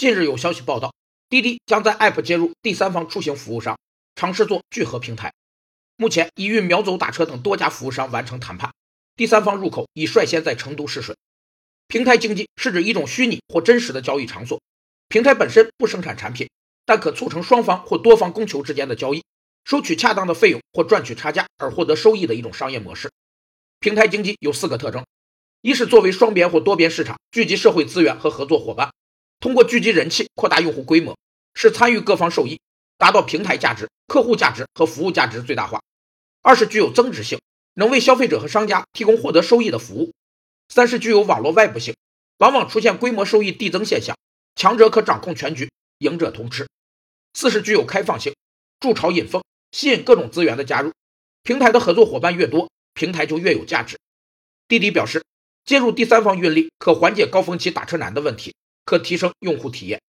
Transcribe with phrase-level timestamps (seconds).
[0.00, 0.94] 近日有消息报道，
[1.28, 3.78] 滴滴将在 App 接入第三方出行服务商，
[4.14, 5.30] 尝试做聚合平台。
[5.98, 8.72] 目前已与秒走打车等多家服务商完成谈判，
[9.14, 11.14] 第三方入口已率先在成都试水。
[11.86, 14.58] 平台经济是指一种虚拟或真实的交易场所，
[15.10, 16.48] 平台本身不生产产品，
[16.86, 19.22] 但可促成双方或多方供求之间的交易，
[19.66, 23.10] 收取恰当的费用或赚取差价而获得收益的一种商业模式。
[23.80, 25.04] 平台经济有四个特征：
[25.60, 28.90] 一是作为双边或多边市场聚集社会资源和合作伙伴。
[29.40, 31.16] 通过聚集人气、扩大用户规模，
[31.54, 32.60] 使参与各方受益，
[32.98, 35.80] 达到平台价值、客户价值和服务价值最大化。
[36.42, 37.40] 二是具有增值性，
[37.72, 40.12] 能为消费者和商家提供获得收益的服务。
[40.68, 41.96] 三是具有网络外部性，
[42.36, 44.14] 往往出现规模收益递增现象，
[44.56, 45.70] 强者可掌控全局，
[46.00, 46.68] 赢者通吃。
[47.32, 48.34] 四是具有开放性，
[48.78, 50.92] 筑巢引凤，吸引各种资源的加入。
[51.42, 53.98] 平台的合作伙伴越多，平台就越有价值。
[54.68, 55.24] 滴滴表示，
[55.64, 58.54] 接入第三方运力可缓解高峰期打车难的问题。
[58.90, 60.02] 可提升用户体验。